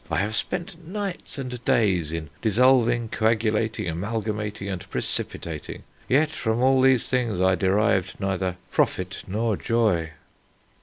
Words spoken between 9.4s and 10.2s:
joy."